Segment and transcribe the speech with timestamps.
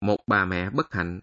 [0.00, 1.20] Một bà mẹ bất hạnh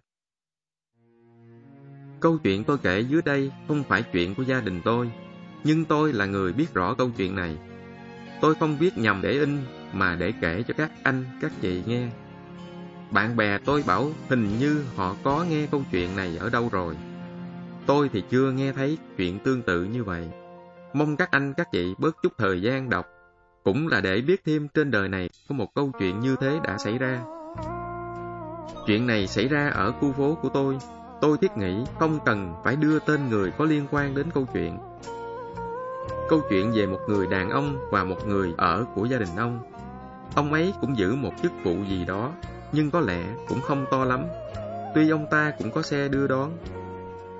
[2.19, 5.11] Câu chuyện tôi kể dưới đây không phải chuyện của gia đình tôi,
[5.63, 7.57] nhưng tôi là người biết rõ câu chuyện này.
[8.41, 9.57] Tôi không viết nhằm để in,
[9.93, 12.09] mà để kể cho các anh, các chị nghe.
[13.11, 16.97] Bạn bè tôi bảo hình như họ có nghe câu chuyện này ở đâu rồi.
[17.85, 20.29] Tôi thì chưa nghe thấy chuyện tương tự như vậy.
[20.93, 23.05] Mong các anh, các chị bớt chút thời gian đọc,
[23.63, 26.77] cũng là để biết thêm trên đời này có một câu chuyện như thế đã
[26.77, 27.23] xảy ra.
[28.85, 30.77] Chuyện này xảy ra ở khu phố của tôi.
[31.21, 34.77] Tôi thiết nghĩ không cần phải đưa tên người có liên quan đến câu chuyện.
[36.29, 39.59] Câu chuyện về một người đàn ông và một người ở của gia đình ông.
[40.35, 42.31] Ông ấy cũng giữ một chức vụ gì đó,
[42.71, 44.25] nhưng có lẽ cũng không to lắm.
[44.95, 46.51] Tuy ông ta cũng có xe đưa đón.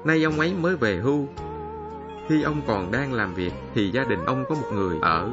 [0.04, 1.28] Nay ông ấy mới về hưu.
[2.28, 5.32] Khi ông còn đang làm việc thì gia đình ông có một người ở,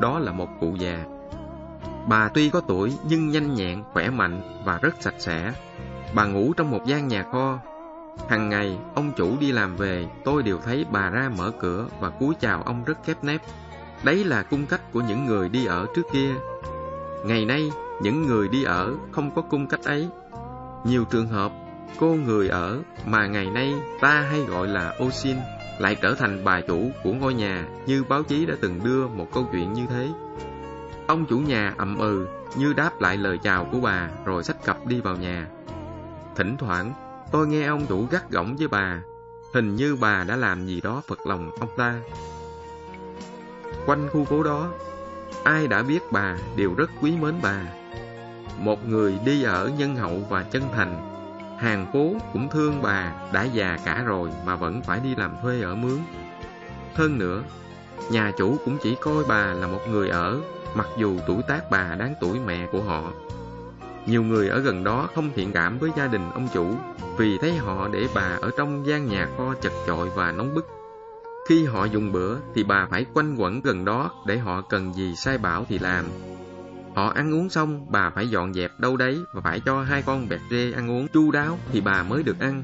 [0.00, 1.04] đó là một cụ già.
[2.06, 5.52] Bà tuy có tuổi nhưng nhanh nhẹn, khỏe mạnh và rất sạch sẽ.
[6.14, 7.58] Bà ngủ trong một gian nhà kho.
[8.28, 12.10] Hằng ngày, ông chủ đi làm về, tôi đều thấy bà ra mở cửa và
[12.10, 13.40] cúi chào ông rất khép nép.
[14.04, 16.34] Đấy là cung cách của những người đi ở trước kia.
[17.24, 17.70] Ngày nay,
[18.02, 20.08] những người đi ở không có cung cách ấy.
[20.84, 21.52] Nhiều trường hợp,
[21.98, 25.36] cô người ở mà ngày nay ta hay gọi là ô xin
[25.78, 29.26] lại trở thành bà chủ của ngôi nhà như báo chí đã từng đưa một
[29.32, 30.08] câu chuyện như thế.
[31.06, 34.86] Ông chủ nhà ậm ừ như đáp lại lời chào của bà rồi xách cặp
[34.86, 35.46] đi vào nhà.
[36.36, 36.92] Thỉnh thoảng,
[37.32, 39.02] tôi nghe ông chủ gắt gỏng với bà,
[39.54, 41.94] hình như bà đã làm gì đó phật lòng ông ta.
[43.86, 44.72] Quanh khu phố đó,
[45.44, 47.62] ai đã biết bà đều rất quý mến bà.
[48.58, 51.16] Một người đi ở nhân hậu và chân thành,
[51.58, 55.62] hàng phố cũng thương bà đã già cả rồi mà vẫn phải đi làm thuê
[55.62, 55.98] ở mướn.
[56.94, 57.42] Hơn nữa,
[58.10, 60.40] nhà chủ cũng chỉ coi bà là một người ở
[60.76, 63.12] mặc dù tuổi tác bà đáng tuổi mẹ của họ.
[64.06, 66.74] Nhiều người ở gần đó không thiện cảm với gia đình ông chủ
[67.18, 70.66] vì thấy họ để bà ở trong gian nhà kho chật chội và nóng bức.
[71.48, 75.14] Khi họ dùng bữa thì bà phải quanh quẩn gần đó để họ cần gì
[75.16, 76.04] sai bảo thì làm.
[76.94, 80.28] Họ ăn uống xong, bà phải dọn dẹp đâu đấy và phải cho hai con
[80.28, 82.62] bẹt rê ăn uống chu đáo thì bà mới được ăn.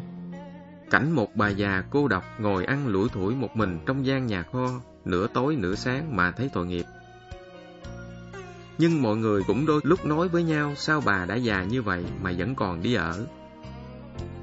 [0.91, 4.45] Cảnh một bà già cô độc ngồi ăn lủi thủi một mình trong gian nhà
[4.53, 4.69] kho,
[5.05, 6.85] nửa tối nửa sáng mà thấy tội nghiệp.
[8.83, 12.05] Nhưng mọi người cũng đôi lúc nói với nhau sao bà đã già như vậy
[12.23, 13.27] mà vẫn còn đi ở.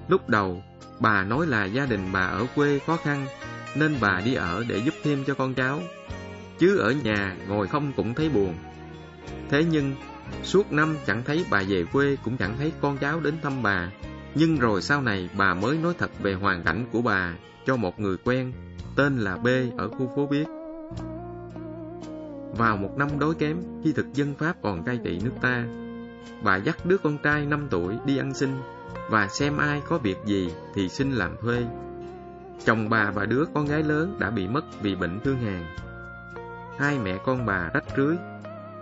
[0.08, 0.64] Lúc đầu,
[1.00, 3.26] bà nói là gia đình bà ở quê khó khăn,
[3.76, 5.82] nên bà đi ở để giúp thêm cho con cháu.
[6.60, 8.56] Chứ ở nhà ngồi không cũng thấy buồn.
[9.50, 9.96] Thế nhưng,
[10.44, 13.92] suốt năm chẳng thấy bà về quê cũng chẳng thấy con cháu đến thăm bà.
[14.36, 17.34] Nhưng rồi sau này bà mới nói thật về hoàn cảnh của bà
[17.66, 18.54] cho một người quen,
[18.96, 20.46] tên là B ở khu phố biết.
[22.60, 25.66] Vào một năm đói kém, khi thực dân Pháp còn cai trị nước ta,
[26.44, 28.50] bà dắt đứa con trai 5 tuổi đi ăn xin
[29.10, 31.66] và xem ai có việc gì thì xin làm thuê.
[32.66, 35.66] Chồng bà và đứa con gái lớn đã bị mất vì bệnh thương hàn.
[36.80, 38.16] Hai mẹ con bà rách rưới,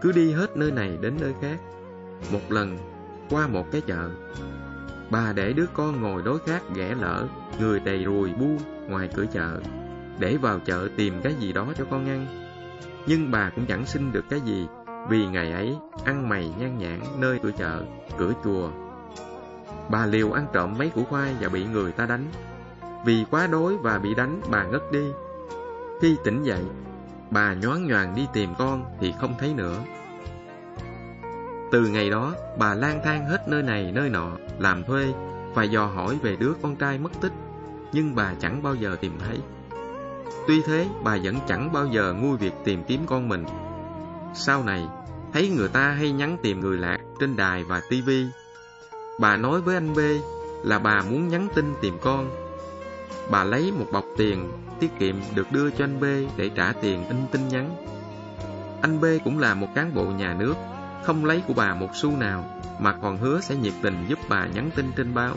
[0.02, 1.60] cứ đi hết nơi này đến nơi khác.
[2.32, 2.78] Một lần,
[3.30, 4.10] qua một cái chợ,
[5.12, 7.28] bà để đứa con ngồi đối khác ghẻ lỡ,
[7.60, 8.58] người đầy rùi bu
[8.88, 9.60] ngoài cửa chợ,
[10.20, 12.47] để vào chợ tìm cái gì đó cho con ăn
[13.08, 14.68] nhưng bà cũng chẳng xin được cái gì,
[15.10, 17.84] vì ngày ấy ăn mày nhan nhãn nơi cửa chợ,
[18.18, 18.70] cửa chùa.
[19.90, 22.26] Bà liều ăn trộm mấy củ khoai và bị người ta đánh.
[23.06, 25.06] Vì quá đói và bị đánh, bà ngất đi.
[26.02, 26.64] Khi tỉnh dậy,
[27.32, 29.80] bà nhoáng nhoàng đi tìm con thì không thấy nữa.
[31.72, 35.14] Từ ngày đó, bà lang thang hết nơi này nơi nọ, làm thuê,
[35.54, 37.34] và dò hỏi về đứa con trai mất tích,
[37.92, 39.40] nhưng bà chẳng bao giờ tìm thấy.
[40.48, 43.46] Tuy thế, bà vẫn chẳng bao giờ nguôi việc tìm kiếm con mình.
[44.34, 44.88] Sau này,
[45.34, 48.26] thấy người ta hay nhắn tìm người lạc trên đài và tivi.
[49.20, 50.00] Bà nói với anh B
[50.64, 52.30] là bà muốn nhắn tin tìm con.
[53.32, 56.04] Bà lấy một bọc tiền tiết kiệm được đưa cho anh B
[56.38, 57.76] để trả tiền in tin nhắn.
[58.82, 60.54] Anh B cũng là một cán bộ nhà nước,
[61.04, 64.48] không lấy của bà một xu nào, mà còn hứa sẽ nhiệt tình giúp bà
[64.48, 65.36] nhắn tin trên báo.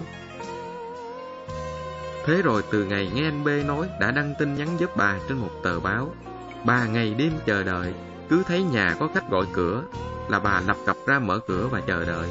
[2.30, 5.38] Thế rồi từ ngày nghe anh B nói đã đăng tin nhắn giúp bà trên
[5.38, 6.14] một tờ báo.
[6.64, 7.94] Bà ngày đêm chờ đợi,
[8.28, 9.82] cứ thấy nhà có khách gọi cửa
[10.28, 12.28] là bà lập cập ra mở cửa và chờ đợi.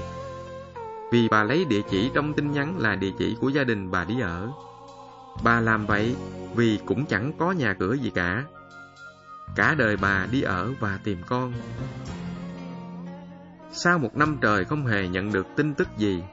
[1.11, 4.05] Vì bà lấy địa chỉ trong tin nhắn là địa chỉ của gia đình bà
[4.05, 4.49] đi ở.
[5.43, 6.15] Bà làm vậy
[6.55, 8.43] vì cũng chẳng có nhà cửa gì cả.
[9.55, 11.53] Cả đời bà đi ở và tìm con.
[13.71, 16.23] Sau một năm trời không hề nhận được tin tức gì,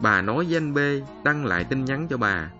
[0.00, 0.78] bà nói với anh B
[1.24, 2.50] đăng lại tin nhắn cho bà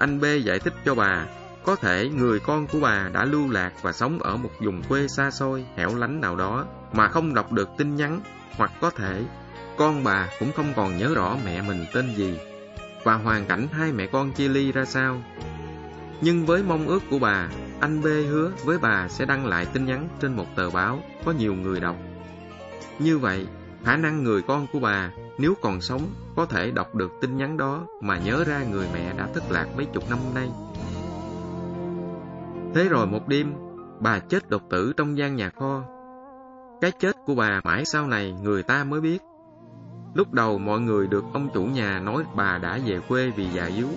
[0.00, 1.26] anh B giải thích cho bà,
[1.64, 5.08] có thể người con của bà đã lưu lạc và sống ở một vùng quê
[5.08, 8.20] xa xôi, hẻo lánh nào đó mà không đọc được tin nhắn,
[8.56, 9.24] hoặc có thể
[9.76, 12.38] con bà cũng không còn nhớ rõ mẹ mình tên gì
[13.04, 15.22] và hoàn cảnh hai mẹ con chia ly ra sao.
[16.20, 17.48] Nhưng với mong ước của bà,
[17.80, 21.32] anh B hứa với bà sẽ đăng lại tin nhắn trên một tờ báo có
[21.32, 21.96] nhiều người đọc.
[22.98, 23.46] Như vậy,
[23.84, 26.02] khả năng người con của bà nếu còn sống
[26.36, 29.66] có thể đọc được tin nhắn đó mà nhớ ra người mẹ đã thất lạc
[29.76, 30.50] mấy chục năm nay.
[32.74, 33.52] Thế rồi một đêm,
[34.00, 35.82] bà chết đột tử trong gian nhà kho.
[36.80, 39.18] Cái chết của bà mãi sau này người ta mới biết.
[40.14, 43.64] Lúc đầu mọi người được ông chủ nhà nói bà đã về quê vì già
[43.64, 43.88] yếu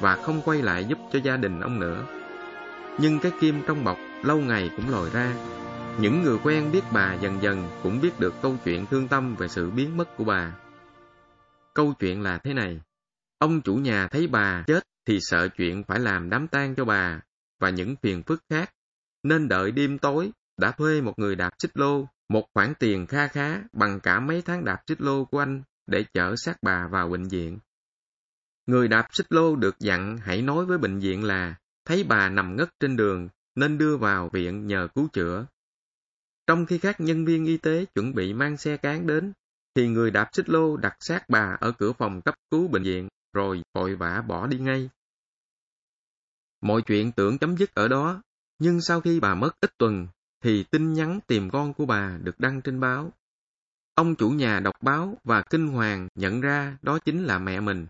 [0.00, 2.04] và không quay lại giúp cho gia đình ông nữa.
[2.98, 5.34] Nhưng cái kim trong bọc lâu ngày cũng lòi ra.
[5.98, 9.48] Những người quen biết bà dần dần cũng biết được câu chuyện thương tâm về
[9.48, 10.52] sự biến mất của bà.
[11.74, 12.80] Câu chuyện là thế này.
[13.38, 17.20] Ông chủ nhà thấy bà chết thì sợ chuyện phải làm đám tang cho bà
[17.60, 18.70] và những phiền phức khác,
[19.22, 23.28] nên đợi đêm tối đã thuê một người đạp xích lô một khoản tiền kha
[23.28, 27.08] khá bằng cả mấy tháng đạp xích lô của anh để chở xác bà vào
[27.08, 27.58] bệnh viện.
[28.66, 31.54] Người đạp xích lô được dặn hãy nói với bệnh viện là
[31.84, 35.46] thấy bà nằm ngất trên đường nên đưa vào viện nhờ cứu chữa.
[36.46, 39.32] Trong khi các nhân viên y tế chuẩn bị mang xe cán đến,
[39.74, 43.08] thì người đạp xích lô đặt xác bà ở cửa phòng cấp cứu bệnh viện
[43.32, 44.90] rồi vội vã bỏ đi ngay.
[46.60, 48.22] Mọi chuyện tưởng chấm dứt ở đó,
[48.58, 50.08] nhưng sau khi bà mất ít tuần
[50.42, 53.12] thì tin nhắn tìm con của bà được đăng trên báo.
[53.94, 57.86] Ông chủ nhà đọc báo và kinh hoàng nhận ra đó chính là mẹ mình.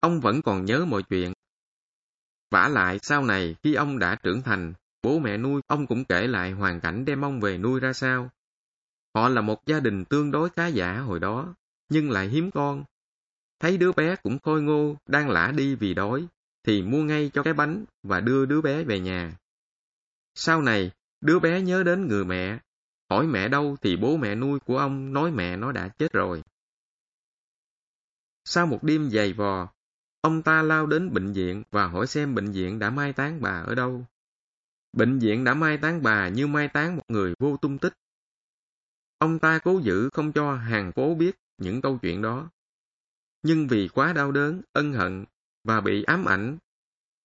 [0.00, 1.32] Ông vẫn còn nhớ mọi chuyện.
[2.50, 4.72] vả lại sau này khi ông đã trưởng thành,
[5.02, 8.30] bố mẹ nuôi ông cũng kể lại hoàn cảnh đem ông về nuôi ra sao.
[9.14, 11.54] Họ là một gia đình tương đối khá giả hồi đó,
[11.88, 12.84] nhưng lại hiếm con.
[13.60, 16.26] Thấy đứa bé cũng khôi ngô, đang lả đi vì đói,
[16.64, 19.36] thì mua ngay cho cái bánh và đưa đứa bé về nhà.
[20.34, 20.92] Sau này,
[21.24, 22.58] Đứa bé nhớ đến người mẹ,
[23.10, 26.42] hỏi mẹ đâu thì bố mẹ nuôi của ông nói mẹ nó đã chết rồi.
[28.44, 29.68] Sau một đêm dày vò,
[30.20, 33.50] ông ta lao đến bệnh viện và hỏi xem bệnh viện đã mai táng bà
[33.50, 34.04] ở đâu.
[34.92, 37.92] Bệnh viện đã mai táng bà như mai táng một người vô tung tích.
[39.24, 42.50] Ông ta cố giữ không cho hàng phố biết những câu chuyện đó.
[43.42, 45.24] Nhưng vì quá đau đớn, ân hận
[45.62, 46.58] và bị ám ảnh,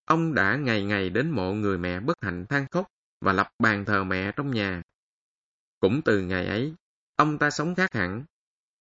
[0.05, 2.87] ông đã ngày ngày đến mộ người mẹ bất hạnh than khóc
[3.21, 4.81] và lập bàn thờ mẹ trong nhà.
[5.79, 6.73] Cũng từ ngày ấy,
[7.15, 8.25] ông ta sống khác hẳn.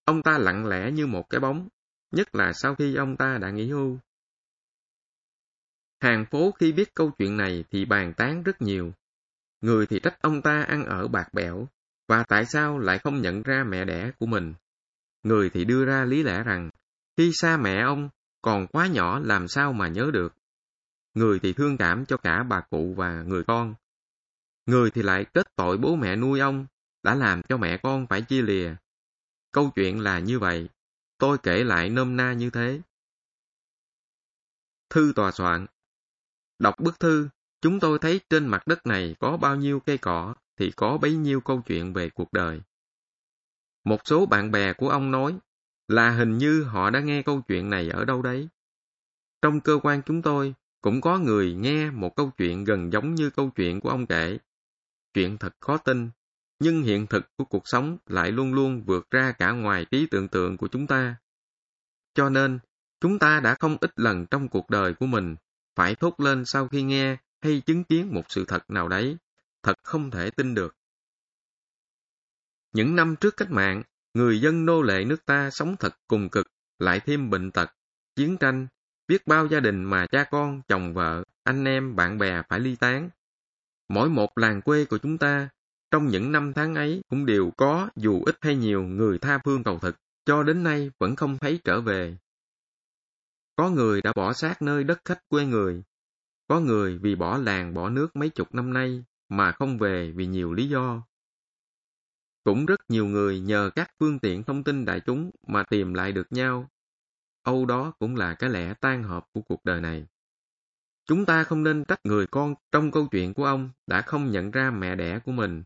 [0.05, 1.69] Ông ta lặng lẽ như một cái bóng,
[2.11, 3.99] nhất là sau khi ông ta đã nghỉ hưu.
[6.01, 8.93] Hàng phố khi biết câu chuyện này thì bàn tán rất nhiều.
[9.61, 11.69] Người thì trách ông ta ăn ở bạc bẽo,
[12.09, 14.55] và tại sao lại không nhận ra mẹ đẻ của mình.
[15.23, 16.71] Người thì đưa ra lý lẽ rằng,
[17.17, 18.09] khi xa mẹ ông,
[18.43, 20.35] còn quá nhỏ làm sao mà nhớ được.
[21.15, 23.75] Người thì thương cảm cho cả bà cụ và người con,
[24.69, 26.67] Người thì lại kết tội bố mẹ nuôi ông,
[27.03, 28.75] đã làm cho mẹ con phải chia lìa.
[29.53, 30.69] Câu chuyện là như vậy,
[31.19, 32.81] tôi kể lại nôm na như thế.
[34.91, 35.67] Thư tòa soạn
[36.59, 37.29] Đọc bức thư,
[37.61, 41.17] chúng tôi thấy trên mặt đất này có bao nhiêu cây cỏ thì có bấy
[41.17, 42.61] nhiêu câu chuyện về cuộc đời.
[43.85, 45.39] Một số bạn bè của ông nói
[45.89, 48.49] là hình như họ đã nghe câu chuyện này ở đâu đấy.
[49.43, 53.31] Trong cơ quan chúng tôi cũng có người nghe một câu chuyện gần giống như
[53.31, 54.39] câu chuyện của ông kể
[55.15, 56.11] chuyện thật khó tin,
[56.59, 60.29] nhưng hiện thực của cuộc sống lại luôn luôn vượt ra cả ngoài trí tưởng
[60.29, 61.17] tượng của chúng ta.
[62.15, 62.59] Cho nên,
[63.01, 65.37] chúng ta đã không ít lần trong cuộc đời của mình
[65.77, 69.17] phải thốt lên sau khi nghe hay chứng kiến một sự thật nào đấy,
[69.63, 70.77] thật không thể tin được.
[72.73, 73.83] Những năm trước cách mạng,
[74.15, 76.47] người dân nô lệ nước ta sống thật cùng cực,
[76.79, 77.71] lại thêm bệnh tật,
[78.17, 78.67] chiến tranh,
[79.09, 82.77] biết bao gia đình mà cha con, chồng vợ, anh em, bạn bè phải ly
[82.77, 83.11] tán,
[83.89, 85.49] Mỗi một làng quê của chúng ta,
[85.91, 89.65] trong những năm tháng ấy cũng đều có dù ít hay nhiều người tha phương
[89.65, 92.17] cầu thực, cho đến nay vẫn không thấy trở về.
[93.57, 95.83] Có người đã bỏ xác nơi đất khách quê người,
[96.49, 100.27] có người vì bỏ làng bỏ nước mấy chục năm nay mà không về vì
[100.27, 101.03] nhiều lý do.
[102.45, 106.13] Cũng rất nhiều người nhờ các phương tiện thông tin đại chúng mà tìm lại
[106.13, 106.71] được nhau.
[107.43, 110.07] Âu đó cũng là cái lẽ tan hợp của cuộc đời này.
[111.07, 114.51] Chúng ta không nên trách người con trong câu chuyện của ông đã không nhận
[114.51, 115.63] ra mẹ đẻ của mình.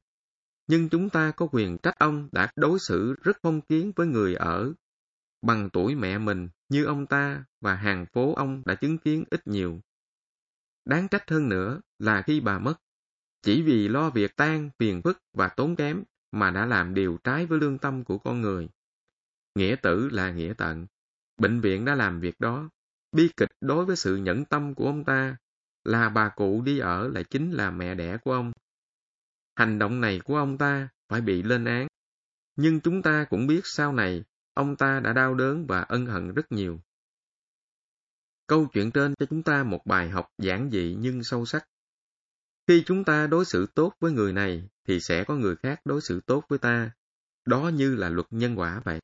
[0.66, 4.35] Nhưng chúng ta có quyền trách ông đã đối xử rất phong kiến với người
[4.35, 4.73] ở.
[5.42, 9.47] Bằng tuổi mẹ mình như ông ta và hàng phố ông đã chứng kiến ít
[9.47, 9.81] nhiều.
[10.85, 12.75] Đáng trách hơn nữa là khi bà mất,
[13.42, 17.46] chỉ vì lo việc tan, phiền phức và tốn kém mà đã làm điều trái
[17.46, 18.68] với lương tâm của con người.
[19.54, 20.87] Nghĩa tử là nghĩa tận.
[21.37, 22.70] Bệnh viện đã làm việc đó
[23.12, 25.37] Bi kịch đối với sự nhẫn tâm của ông ta
[25.84, 28.52] là bà cụ đi ở lại chính là mẹ đẻ của ông.
[29.54, 31.87] Hành động này của ông ta phải bị lên án.
[32.56, 36.34] Nhưng chúng ta cũng biết sau này ông ta đã đau đớn và ân hận
[36.34, 36.80] rất nhiều.
[38.46, 41.68] Câu chuyện trên cho chúng ta một bài học giản dị nhưng sâu sắc.
[42.69, 46.00] Khi chúng ta đối xử tốt với người này, thì sẽ có người khác đối
[46.00, 46.90] xử tốt với ta.
[47.47, 49.00] Đó như là luật nhân quả vậy.